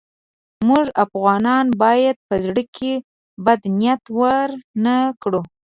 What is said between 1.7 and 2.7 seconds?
باید په زړه